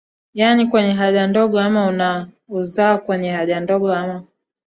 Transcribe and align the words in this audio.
yani 0.33 0.67
kwenye 0.67 0.93
haja 0.93 1.27
ndogo 1.27 1.59
ama 1.59 1.87
una 1.87 2.27
uzaa 2.49 2.97
kwenye 2.97 3.31
haja 3.31 3.59
ndogo 3.59 3.87
kama 3.87 4.23